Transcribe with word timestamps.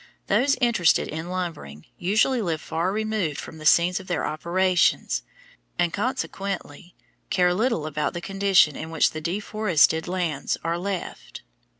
Those 0.25 0.55
interested 0.59 1.07
in 1.07 1.29
lumbering 1.29 1.85
usually 1.99 2.41
live 2.41 2.59
far 2.59 2.91
removed 2.91 3.37
from 3.39 3.59
the 3.59 3.67
scenes 3.67 3.99
of 3.99 4.07
their 4.07 4.25
operations, 4.25 5.21
and 5.77 5.93
consequently 5.93 6.95
care 7.29 7.53
little 7.53 7.85
about 7.85 8.13
the 8.13 8.19
condition 8.19 8.75
in 8.75 8.89
which 8.89 9.11
the 9.11 9.21
deforested 9.21 10.07
lands 10.07 10.57
are 10.63 10.79
left. 10.79 11.43